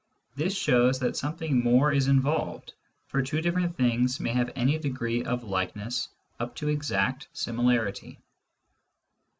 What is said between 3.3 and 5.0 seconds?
different things may have any